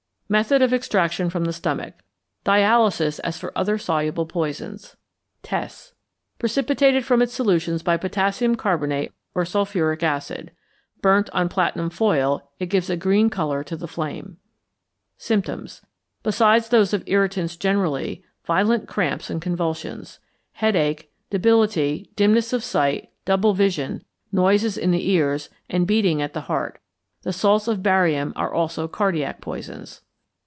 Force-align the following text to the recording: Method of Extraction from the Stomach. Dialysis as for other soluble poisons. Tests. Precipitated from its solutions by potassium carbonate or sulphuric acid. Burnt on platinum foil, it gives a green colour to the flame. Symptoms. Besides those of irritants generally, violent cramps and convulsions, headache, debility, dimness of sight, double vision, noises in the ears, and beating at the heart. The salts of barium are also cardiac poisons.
Method 0.37 0.61
of 0.61 0.73
Extraction 0.73 1.29
from 1.29 1.43
the 1.43 1.51
Stomach. 1.51 1.93
Dialysis 2.45 3.19
as 3.21 3.37
for 3.37 3.51
other 3.53 3.77
soluble 3.77 4.25
poisons. 4.25 4.95
Tests. 5.43 5.91
Precipitated 6.39 7.03
from 7.03 7.21
its 7.21 7.33
solutions 7.33 7.83
by 7.83 7.97
potassium 7.97 8.55
carbonate 8.55 9.11
or 9.35 9.43
sulphuric 9.43 10.03
acid. 10.03 10.51
Burnt 11.01 11.29
on 11.33 11.49
platinum 11.49 11.89
foil, 11.89 12.49
it 12.59 12.67
gives 12.67 12.89
a 12.89 12.95
green 12.95 13.29
colour 13.29 13.61
to 13.65 13.75
the 13.75 13.89
flame. 13.89 14.37
Symptoms. 15.17 15.81
Besides 16.23 16.69
those 16.69 16.93
of 16.93 17.03
irritants 17.07 17.57
generally, 17.57 18.23
violent 18.45 18.87
cramps 18.87 19.29
and 19.29 19.41
convulsions, 19.41 20.19
headache, 20.53 21.11
debility, 21.29 22.09
dimness 22.15 22.53
of 22.53 22.63
sight, 22.63 23.09
double 23.25 23.53
vision, 23.53 24.01
noises 24.31 24.77
in 24.77 24.91
the 24.91 25.09
ears, 25.11 25.49
and 25.69 25.85
beating 25.85 26.21
at 26.21 26.31
the 26.33 26.47
heart. 26.47 26.79
The 27.23 27.33
salts 27.33 27.67
of 27.67 27.83
barium 27.83 28.31
are 28.37 28.53
also 28.53 28.87
cardiac 28.87 29.41
poisons. 29.41 30.03